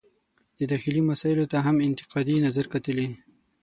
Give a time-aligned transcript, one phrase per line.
[0.57, 3.09] د داخلي مسایلو ته هم انتقادي نظر کتلي.